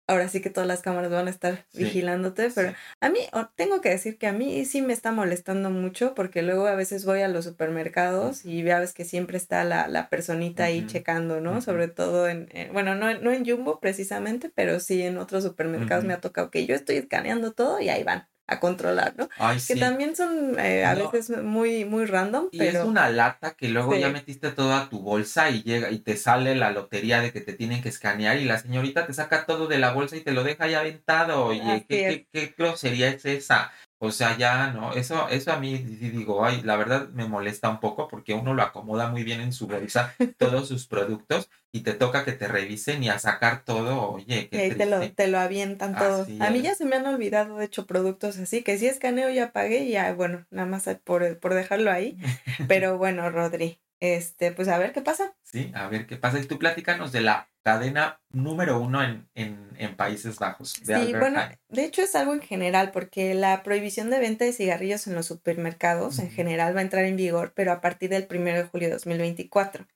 [0.08, 3.19] ahora sí que todas las cámaras van a estar vigilándote, pero a mí,
[3.56, 7.06] tengo que decir que a mí sí me está molestando mucho porque luego a veces
[7.06, 11.62] voy a los supermercados y ves que siempre está la, la personita ahí checando, ¿no?
[11.62, 16.13] Sobre todo en, bueno, no, no en Jumbo precisamente, pero sí en otros supermercados me
[16.13, 19.29] ha tocado que yo estoy escaneando todo y ahí van a controlar, ¿no?
[19.67, 22.49] que también son eh, a veces muy, muy random.
[22.51, 26.15] Y es una lata que luego ya metiste toda tu bolsa y llega y te
[26.15, 29.67] sale la lotería de que te tienen que escanear y la señorita te saca todo
[29.67, 31.45] de la bolsa y te lo deja ya aventado.
[31.45, 33.71] Oye, ¿qué, qué, qué grosería es esa?
[33.97, 34.93] O sea, ya, ¿no?
[34.93, 38.62] Eso, eso a mí digo, ay, la verdad me molesta un poco porque uno lo
[38.62, 43.03] acomoda muy bien en su bolsa, todos sus productos, y te toca que te revisen
[43.03, 46.27] y a sacar todo, oye, que te lo, te lo avientan todo.
[46.39, 49.51] a mí ya se me han olvidado, de hecho, productos así, que si escaneo ya
[49.51, 52.17] pagué y ya, bueno, nada más por, por dejarlo ahí.
[52.67, 55.36] Pero bueno, Rodri, este, pues a ver qué pasa.
[55.43, 56.39] Sí, a ver qué pasa.
[56.39, 60.73] Y tú platícanos de la cadena número uno en, en, en Países Bajos.
[60.73, 65.08] sí, bueno, de hecho es algo en general, porque la prohibición de venta de cigarrillos
[65.08, 68.43] en los supermercados en general va a entrar en vigor, pero a partir del 1
[68.43, 69.88] de julio de 2024.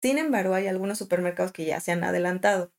[0.00, 2.72] Sin embargo, hay algunos supermercados que ya se han adelantado.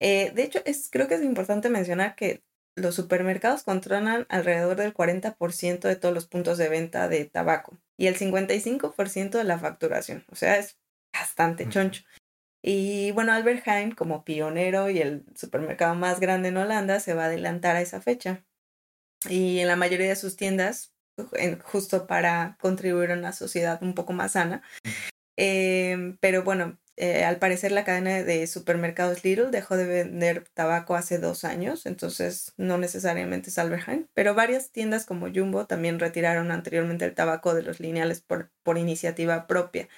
[0.00, 2.42] Eh, de hecho, es, creo que es importante mencionar que
[2.76, 8.06] los supermercados controlan alrededor del 40% de todos los puntos de venta de tabaco y
[8.06, 10.24] el 55% de la facturación.
[10.30, 10.78] O sea, es
[11.12, 12.04] bastante choncho.
[12.62, 17.24] Y bueno, Albert Heijn, como pionero y el supermercado más grande en Holanda, se va
[17.24, 18.44] a adelantar a esa fecha.
[19.28, 20.92] Y en la mayoría de sus tiendas,
[21.64, 24.62] justo para contribuir a una sociedad un poco más sana.
[25.36, 30.94] Em, pero bueno, eh, al parecer la cadena de supermercados Lidl dejó de vender tabaco
[30.94, 36.50] hace dos años, entonces no necesariamente es Albert pero varias tiendas como Jumbo también retiraron
[36.50, 39.88] anteriormente el tabaco de los lineales por, por iniciativa propia.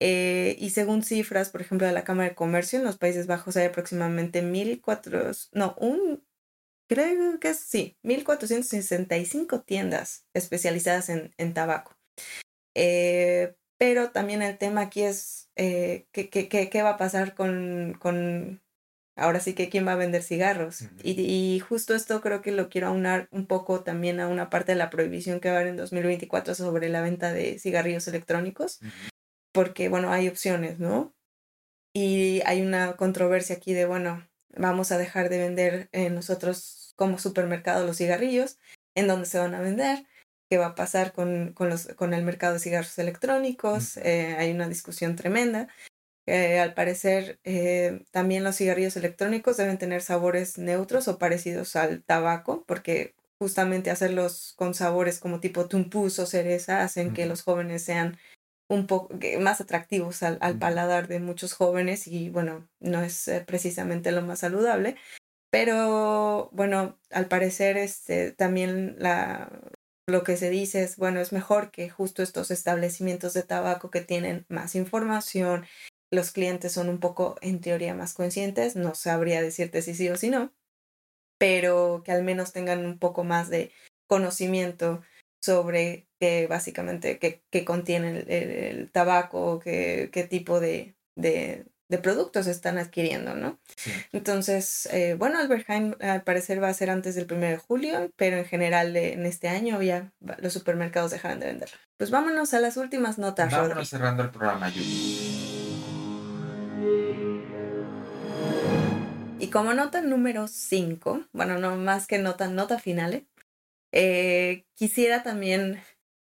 [0.00, 3.56] Eh, y según cifras, por ejemplo, de la Cámara de Comercio, en los Países Bajos
[3.56, 6.26] hay aproximadamente 1.400, no, un,
[6.88, 11.96] creo que es, sí, 1.465 tiendas especializadas en, en tabaco.
[12.74, 17.96] Eh, pero también el tema aquí es eh, ¿qué, qué, qué, va a pasar con,
[18.00, 18.62] con,
[19.16, 20.82] ahora sí que quién va a vender cigarros.
[21.02, 24.72] y, y, justo esto creo que lo quiero aunar un poco también a una parte
[24.72, 28.80] de la prohibición que va a haber en 2024 sobre la venta de cigarrillos electrónicos,
[29.52, 31.14] porque bueno, hay opciones, ¿no?
[31.92, 37.18] Y hay una controversia aquí de, bueno, vamos a dejar de vender eh, nosotros como
[37.18, 38.58] supermercado los cigarrillos,
[38.96, 40.04] en dónde se van a vender
[40.54, 43.96] qué va a pasar con, con, los, con el mercado de cigarros electrónicos.
[43.96, 45.66] Eh, hay una discusión tremenda.
[46.26, 52.04] Eh, al parecer, eh, también los cigarrillos electrónicos deben tener sabores neutros o parecidos al
[52.04, 57.82] tabaco, porque justamente hacerlos con sabores como tipo tumpus o cereza hacen que los jóvenes
[57.82, 58.16] sean
[58.68, 64.12] un poco más atractivos al, al, paladar de muchos jóvenes y bueno, no es precisamente
[64.12, 64.94] lo más saludable.
[65.50, 69.50] Pero bueno, al parecer este, también la,
[70.06, 74.00] lo que se dice es, bueno, es mejor que justo estos establecimientos de tabaco que
[74.00, 75.66] tienen más información,
[76.10, 80.16] los clientes son un poco, en teoría, más conscientes, no sabría decirte si sí o
[80.16, 80.52] si no,
[81.38, 83.72] pero que al menos tengan un poco más de
[84.06, 85.02] conocimiento
[85.42, 92.78] sobre qué básicamente qué, contiene el, tabaco, qué, qué tipo de, de, de productos están
[92.78, 93.58] adquiriendo, ¿no?
[94.12, 98.38] Entonces, eh, bueno, Albertheim al parecer va a ser antes del 1 de julio, pero
[98.38, 101.70] en general en este año ya los supermercados dejarán de vender.
[101.96, 103.52] Pues vámonos a las últimas notas.
[103.52, 104.72] Vámonos cerrando el programa,
[109.38, 113.26] Y como nota número 5, bueno, no más que nota, nota final,
[113.92, 115.82] eh, quisiera también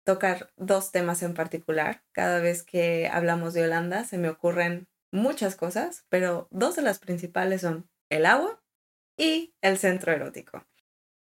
[0.04, 2.04] tocar dos temas en particular.
[2.12, 7.00] Cada vez que hablamos de Holanda se me ocurren muchas cosas, pero dos de las
[7.00, 8.62] principales son el agua
[9.16, 10.66] y el centro erótico.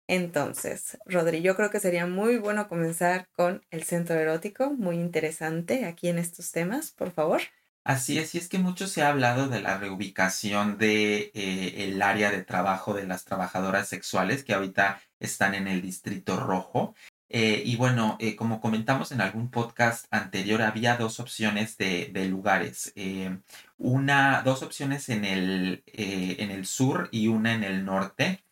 [0.07, 5.85] Entonces, Rodri, yo creo que sería muy bueno comenzar con el centro erótico, muy interesante
[5.85, 7.43] aquí en estos temas, por favor.
[7.85, 12.03] Así es, y es que mucho se ha hablado de la reubicación de eh, el
[12.03, 16.95] área de trabajo de las trabajadoras sexuales que ahorita están en el distrito rojo.
[17.31, 22.93] Eh, y bueno, eh, como comentamos en algún podcast anterior, había dos opciones de, lugares.
[22.97, 23.39] Eh,
[23.77, 28.45] una, dos opciones en el, en el sur y una en el norte.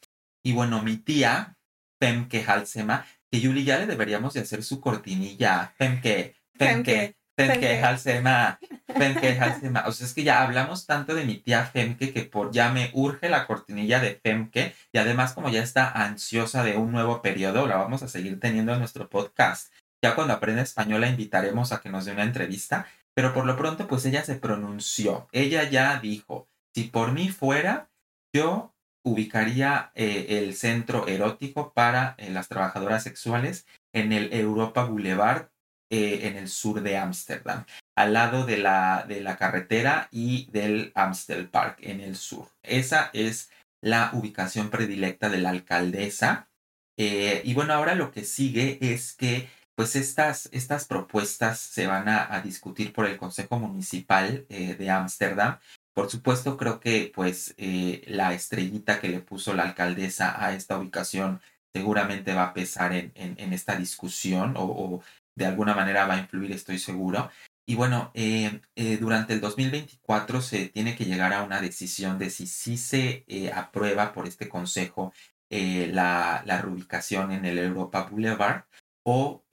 [0.43, 1.57] Y bueno, mi tía,
[1.99, 5.73] Femke Halsema, que Yuli ya le deberíamos de hacer su cortinilla.
[5.77, 9.85] Femke, Femke, Femke Halsema, Femke Halsema.
[9.87, 12.90] O sea, es que ya hablamos tanto de mi tía Femke que por ya me
[12.94, 17.66] urge la cortinilla de Femke y además como ya está ansiosa de un nuevo periodo,
[17.66, 19.72] la vamos a seguir teniendo en nuestro podcast.
[20.03, 23.57] Ya cuando aprenda español la invitaremos a que nos dé una entrevista, pero por lo
[23.57, 25.29] pronto pues ella se pronunció.
[25.33, 27.90] Ella ya dijo, si por mí fuera,
[28.35, 35.49] yo ubicaría eh, el centro erótico para eh, las trabajadoras sexuales en el Europa Boulevard
[35.90, 40.92] eh, en el sur de Ámsterdam, al lado de la, de la carretera y del
[40.94, 42.49] Amstel Park en el sur.
[42.62, 46.49] Esa es la ubicación predilecta de la alcaldesa.
[46.96, 52.09] Eh, y bueno, ahora lo que sigue es que pues estas, estas propuestas se van
[52.09, 55.59] a, discutir por el Consejo Municipal eh, de Ámsterdam.
[55.94, 61.40] Por supuesto, creo que pues la estrellita que le puso la alcaldesa a esta ubicación
[61.77, 65.03] seguramente va a pesar en, en, esta discusión o,
[65.37, 67.31] de alguna manera va a influir, estoy seguro.
[67.68, 72.31] Y bueno, eh, eh, durante el 2024 se tiene que llegar a una decisión de
[72.31, 75.12] si sí se eh, aprueba por este consejo
[75.49, 78.64] la, la, reubicación en el Europa Boulevard
[79.05, 79.44] o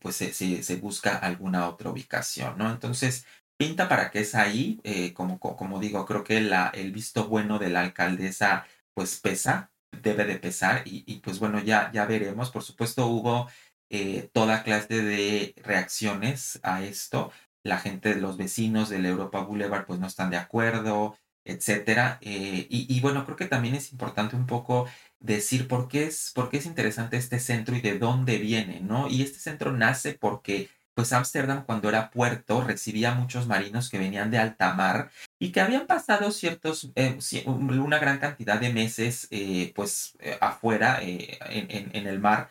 [0.00, 2.70] pues se, se, busca alguna otra ubicación, ¿no?
[2.70, 3.26] Entonces,
[3.58, 4.80] pinta para que es ahí,
[5.14, 9.70] como, como digo, creo que la, el visto bueno de la alcaldesa pues pesa,
[10.02, 12.50] debe de pesar y, y pues bueno, ya, ya veremos.
[12.50, 13.48] Por supuesto, hubo
[13.94, 17.30] eh, toda clase de reacciones a esto.
[17.62, 22.16] La gente, los vecinos del Europa Boulevard, pues no están de acuerdo, etcétera.
[22.22, 24.88] Eh, y, bueno, creo que también es importante un poco
[25.20, 29.08] decir por qué es, por qué es interesante este centro y de dónde viene, ¿no?
[29.08, 34.30] Y este centro nace porque pues Ámsterdam cuando era puerto recibía muchos marinos que venían
[34.30, 39.28] de alta mar y que habían pasado ciertos, eh, una gran cantidad de meses
[39.74, 42.50] pues afuera en, en, el mar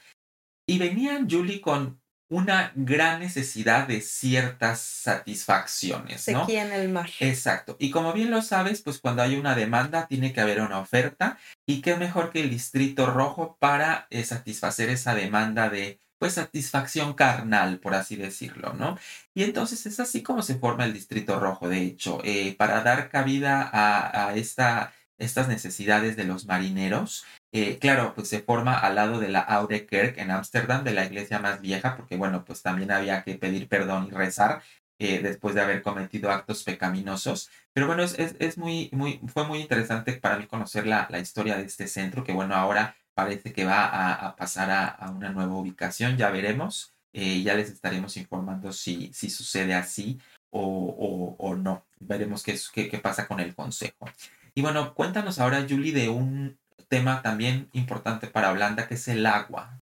[0.65, 6.45] y venían, Julie, con una gran necesidad de ciertas satisfacciones, ¿no?
[6.45, 7.10] Sequía en el mar.
[7.19, 7.76] Exacto.
[7.78, 11.38] Y como bien lo sabes, pues cuando hay una demanda tiene que haber una oferta
[11.67, 17.15] y qué mejor que el distrito rojo para eh, satisfacer esa demanda de pues satisfacción
[17.15, 18.97] carnal, por así decirlo, ¿no?
[19.34, 23.10] Y entonces es así como se forma el distrito rojo, de hecho, eh, para dar
[23.10, 28.96] cabida a, a esta, estas necesidades de los marineros, eh, claro, pues se forma al
[28.96, 32.62] lado de la Oude Kerk en Ámsterdam, de la iglesia más vieja, porque bueno, pues
[32.62, 34.62] también había que pedir perdón y rezar
[35.00, 37.50] eh, después de haber cometido actos pecaminosos.
[37.74, 41.58] Pero bueno, es, es, muy, muy, fue muy interesante para mí conocer la, la, historia
[41.58, 43.86] de este centro, que bueno, ahora parece que va
[44.28, 46.94] a, pasar a, una nueva ubicación, ya veremos.
[47.14, 51.86] Eh, ya les estaremos informando si, si sucede así o, o, no.
[52.00, 54.08] Veremos qué, qué, qué pasa con el consejo.
[54.54, 59.26] Y bueno, cuéntanos ahora, Julie, de un tema también importante para Holanda, que es el
[59.26, 59.80] agua.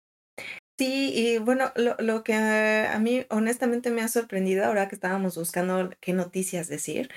[0.77, 5.37] Sí, y bueno, lo, lo, que a mí honestamente me ha sorprendido ahora que estábamos
[5.37, 7.09] buscando qué noticias decir,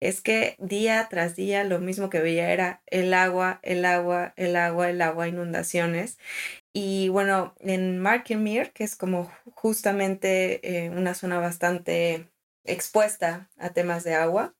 [0.00, 4.56] es que día tras día lo mismo que veía era el agua, el agua, el
[4.56, 6.18] agua, el agua, inundaciones.
[6.74, 12.28] Y bueno, en Markenmeer, que es como justamente eh, una zona bastante
[12.64, 14.54] expuesta a temas de agua,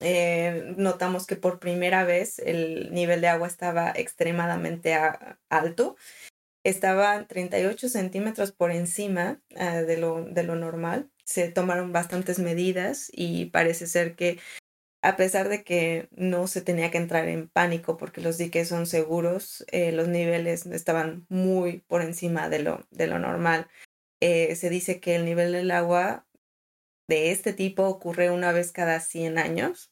[0.00, 4.96] eh, notamos que por primera vez el nivel de agua estaba extremadamente
[5.48, 5.96] alto.
[6.64, 11.10] Estaba 38 centímetros por encima ah, de, lo, de lo normal.
[11.24, 14.38] Se tomaron bastantes medidas y parece ser que
[15.02, 18.86] a pesar de que no se tenía que entrar en pánico porque los diques son
[18.86, 23.68] seguros, eh, los niveles estaban muy por encima de lo, de lo normal.
[24.20, 26.26] Eh, se dice que el nivel del agua
[27.08, 29.89] de este tipo ocurre una vez cada 100 años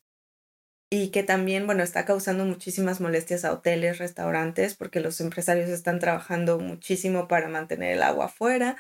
[0.91, 5.99] y que también, bueno, está causando muchísimas molestias a hoteles, restaurantes, porque los empresarios están
[5.99, 8.77] trabajando muchísimo para mantener el agua afuera.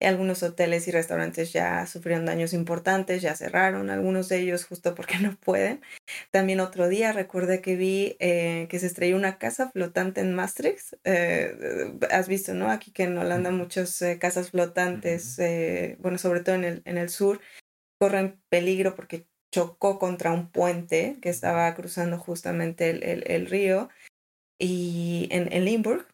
[0.00, 5.18] Algunos hoteles y restaurantes ya sufrieron daños importantes, ya cerraron, algunos de ellos justo porque
[5.20, 5.80] no pueden.
[6.32, 10.94] También otro día recordé que vi eh, que se estrelló una casa flotante en Maastricht.
[11.04, 12.70] Eh, has visto, ¿no?
[12.70, 15.36] Aquí que en Holanda muchas eh, casas flotantes,
[16.00, 17.40] bueno, sobre todo en el, en el sur,
[18.00, 23.88] corren peligro porque chocó contra un puente que estaba cruzando justamente el, el, río
[24.58, 26.08] y en, en Limburg.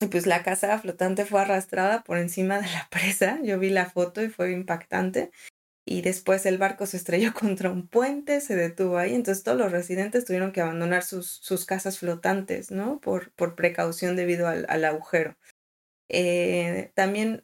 [0.00, 3.38] Y pues la casa flotante fue arrastrada por encima de la presa.
[3.42, 5.30] Yo vi la foto y fue impactante.
[5.86, 9.14] Y después el barco se estrelló contra un puente, se detuvo ahí.
[9.14, 13.00] Entonces todos los residentes tuvieron que abandonar sus, sus casas flotantes, ¿no?
[13.00, 15.36] Por, por precaución debido al, al agujero.
[16.14, 17.42] Eh, también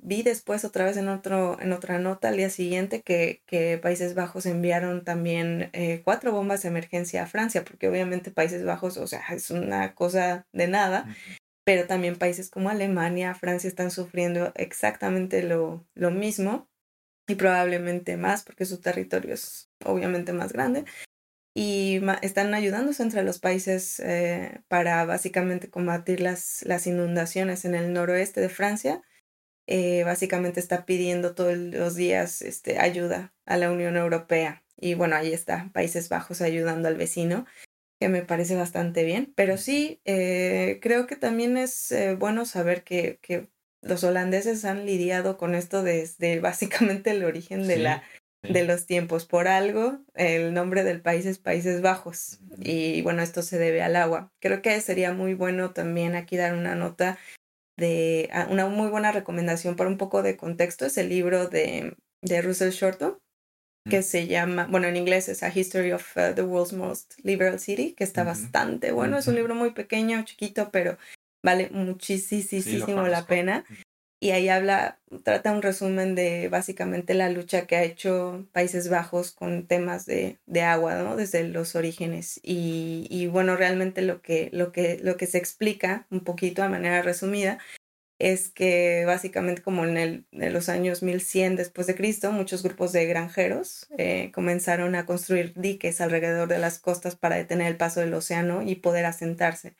[0.00, 4.14] vi después otra vez en, otro, en otra nota al día siguiente que, que Países
[4.14, 9.08] Bajos enviaron también eh, cuatro bombas de emergencia a Francia, porque obviamente Países Bajos, o
[9.08, 11.12] sea, es una cosa de nada,
[11.64, 16.68] pero también países como Alemania, Francia están sufriendo exactamente lo, lo mismo
[17.26, 20.84] y probablemente más porque su territorio es obviamente más grande
[21.56, 27.92] y están ayudándose entre los países eh, para básicamente combatir las, las inundaciones en el
[27.92, 29.02] noroeste de Francia.
[29.68, 34.64] Eh, básicamente está pidiendo todos los días este, ayuda a la Unión Europea.
[34.76, 37.46] Y bueno, ahí está, Países Bajos ayudando al vecino,
[38.00, 39.32] que me parece bastante bien.
[39.36, 43.48] Pero sí, eh, creo que también es bueno saber que, que
[43.80, 48.02] los holandeses han lidiado con esto desde básicamente el origen de la
[48.48, 49.24] de los tiempos.
[49.24, 52.40] Por algo, el nombre del país es Países Bajos.
[52.58, 54.32] Y bueno, esto se debe al agua.
[54.40, 57.18] Creo que sería muy bueno también aquí dar una nota
[57.76, 60.86] de ah, una muy buena recomendación para un poco de contexto.
[60.86, 63.20] Es el libro de, de Russell Shorto,
[63.88, 67.58] que se llama, bueno, en inglés es A History of uh, the World's Most Liberal
[67.58, 69.18] City, que está bastante bueno.
[69.18, 70.96] Es un libro muy pequeño, chiquito, pero
[71.44, 73.64] vale muchísimo la pena
[74.24, 79.32] y ahí habla, trata un resumen de básicamente la lucha que ha hecho Países Bajos
[79.32, 81.14] con temas de, agua, ¿no?
[81.14, 82.40] Desde los orígenes.
[82.42, 86.70] Y, y, bueno, realmente lo que, lo, que, lo que se explica un poquito a
[86.70, 87.58] manera resumida
[88.18, 92.92] es que básicamente como en, el, en los años 1100 después de Cristo, muchos grupos
[92.92, 98.00] de granjeros eh, comenzaron a construir diques alrededor de las costas para detener el paso
[98.00, 99.74] del océano y poder asentarse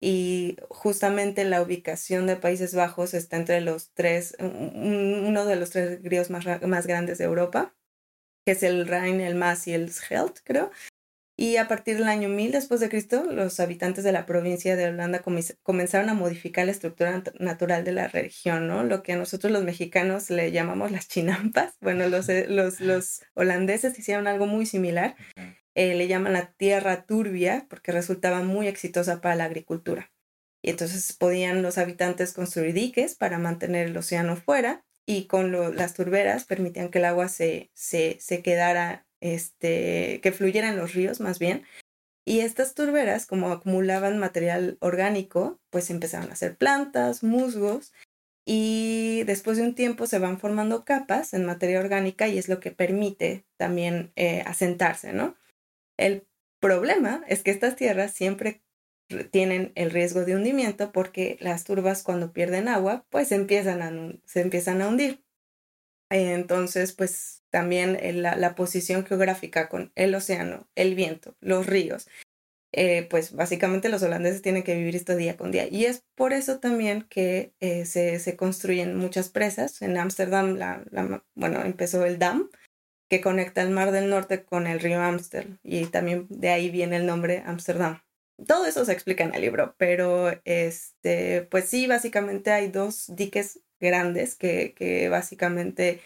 [0.00, 6.00] y justamente la ubicación de Países Bajos está entre los tres, uno de los tres
[6.02, 7.74] ríos más, más grandes de Europa,
[8.44, 10.70] que es el Rhin, el Maas y el Scheldt, creo.
[11.38, 14.88] Y a partir del año 1000 después de Cristo, los habitantes de la provincia de
[14.88, 15.22] Holanda
[15.62, 18.84] comenzaron a modificar la estructura natural de la región, ¿no?
[18.84, 21.74] Lo que a nosotros los mexicanos le llamamos las chinampas.
[21.80, 25.14] Bueno, los, eh, los, los holandeses hicieron algo muy similar
[25.76, 30.10] eh, le llaman la tierra turbia porque resultaba muy exitosa para la agricultura.
[30.62, 35.92] Y entonces podían los habitantes construir diques para mantener el océano fuera y con las
[35.92, 41.38] turberas permitían que el agua se, se, quedara, este, que fluyera en los ríos más
[41.38, 41.64] bien.
[42.24, 47.92] Y estas turberas, como acumulaban material orgánico, pues empezaron a hacer plantas, musgos,
[48.46, 52.60] y después de un tiempo se van formando capas en materia orgánica y es lo
[52.60, 55.36] que permite también eh, asentarse, ¿no?
[55.96, 56.26] El
[56.60, 58.62] problema es que estas tierras siempre
[59.30, 64.40] tienen el riesgo de hundimiento porque las turbas cuando pierden agua pues empiezan a, se
[64.40, 65.22] empiezan a hundir.
[66.10, 72.08] Entonces pues también la, la, posición geográfica con el océano, el viento, los ríos,
[72.72, 75.66] eh, pues básicamente los holandeses tienen que vivir esto día con día.
[75.66, 79.80] Y es por eso también que eh, se, se, construyen muchas presas.
[79.80, 82.50] En Ámsterdam, la, la, bueno, empezó el dam,
[83.08, 86.96] que conecta el Mar del Norte con el río Amstel y también de ahí viene
[86.96, 88.00] el nombre Ámsterdam.
[88.46, 93.60] Todo eso se explica en el libro, pero este, pues sí, básicamente hay dos diques
[93.80, 96.00] grandes que, que básicamente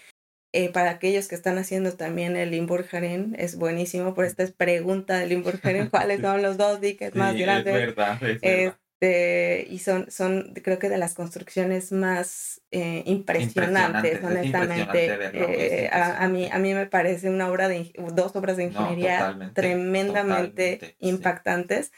[0.53, 5.29] eh, para aquellos que están haciendo también el Limburgeren es buenísimo por esta pregunta del
[5.31, 7.75] Limburgeren, ¿cuáles son los dos diques más grandes?
[7.75, 8.79] Es verdad, es verdad.
[9.01, 15.09] Este, y son, son, creo que de las construcciones más eh, impresionantes, honestamente.
[15.33, 20.97] Eh, a, mí, a mí me parece una obra de, dos obras de ingeniería tremendamente
[20.99, 21.93] impactantes.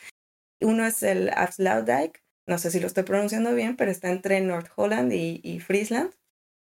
[0.60, 4.70] Uno es el Afsluitdijk, no sé si lo estoy pronunciando bien, pero está entre North
[4.76, 6.12] Holland y, y Friesland,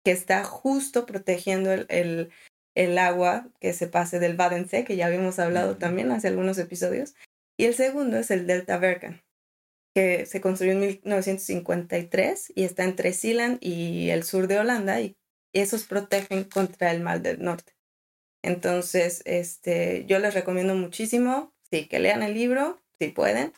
[0.03, 2.32] que está justo protegiendo el, el,
[2.75, 7.15] el, agua que se pase del Badensee, que ya habíamos hablado también hace algunos episodios.
[7.57, 9.21] Y el segundo es el Delta Bergen
[9.97, 15.17] que se construyó en 1953 y está entre Zeeland y el sur de Holanda y
[15.53, 17.73] esos protegen contra el mal del norte.
[18.43, 23.53] Entonces, este, yo les recomiendo muchísimo, sí, que lean el libro, si pueden,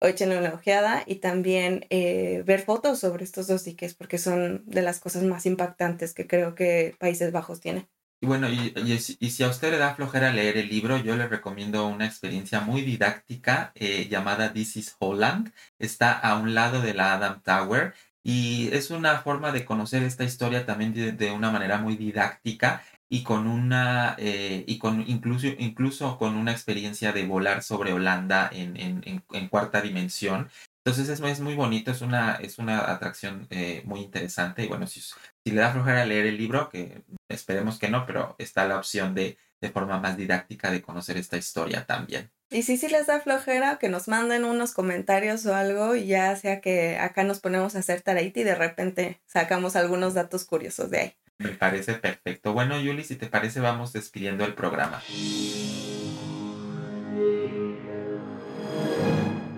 [0.00, 4.64] o échenle una ojeada y también eh, ver fotos sobre estos dos diques, porque son
[4.64, 7.86] de las cosas más impactantes que creo que Países Bajos tiene.
[8.20, 11.86] Y bueno, y, si a usted le da flojera leer el libro, yo le recomiendo
[11.86, 15.52] una experiencia muy didáctica eh, llamada This is Holland.
[15.78, 20.24] Está a un lado de la Adam Tower y es una forma de conocer esta
[20.24, 26.18] historia también de, una manera muy didáctica y con una eh, y con incluso incluso
[26.18, 30.50] con una experiencia de volar sobre Holanda en, en, en cuarta dimensión
[30.86, 34.86] entonces es, es, muy bonito, es una, es una atracción eh, muy interesante y bueno,
[34.86, 35.00] si,
[35.46, 39.14] si le da flojera leer el libro, que esperemos que no, pero está la opción
[39.14, 42.32] de, de forma más didáctica de conocer esta historia también.
[42.50, 46.34] Y si sí les da flojera, que nos manden unos comentarios o algo y ya
[46.34, 50.90] sea que acá nos ponemos a hacer tareita y de repente sacamos algunos datos curiosos
[50.90, 51.14] de ahí.
[51.38, 52.52] Me parece perfecto.
[52.52, 55.00] Bueno, Yuli, si te parece, vamos despidiendo el programa.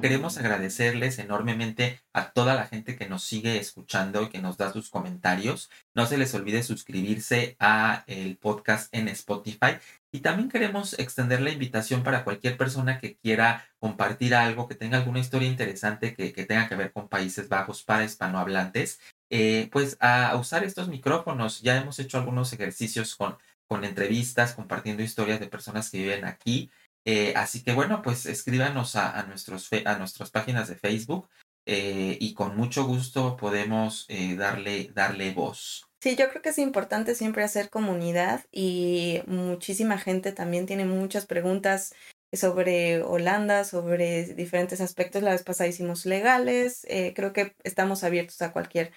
[0.01, 4.73] Queremos agradecerles enormemente a toda la gente que nos sigue escuchando y que nos da
[4.73, 5.71] sus comentarios.
[5.93, 9.79] No se les olvide suscribirse a el podcast en Spotify.
[10.13, 14.99] Y también queremos extender la invitación para cualquier persona que quiera compartir algo, que tenga
[14.99, 20.37] alguna historia interesante que, tenga que ver con Países Bajos para hispanohablantes, eh, pues a
[20.37, 21.61] usar estos micrófonos.
[21.61, 23.37] Ya hemos hecho algunos ejercicios con,
[23.67, 26.71] con entrevistas, compartiendo historias de personas que viven aquí.
[27.11, 31.27] Eh, así que bueno, pues escríbanos a, nuestros a nuestras páginas de Facebook
[31.65, 35.89] eh, y con mucho gusto podemos eh, darle, darle voz.
[36.03, 41.25] Sí, yo creo que es importante siempre hacer comunidad y muchísima gente también tiene muchas
[41.25, 41.95] preguntas
[42.31, 45.23] sobre Holanda, sobre diferentes aspectos.
[45.23, 46.87] La vez pasada hicimos legales.
[47.15, 48.93] creo que estamos abiertos a cualquier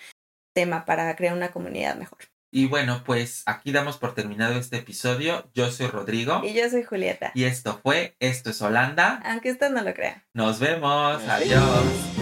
[0.53, 2.30] tema para crear una comunidad mejor.
[2.51, 5.49] Y bueno, pues aquí damos por terminado este episodio.
[5.53, 6.41] Yo soy Rodrigo.
[6.43, 7.31] Y yo soy Julieta.
[7.33, 9.21] Y esto fue Esto es Holanda.
[9.23, 10.25] Aunque usted no lo crea.
[10.33, 11.23] Nos vemos.
[11.23, 12.20] Adiós.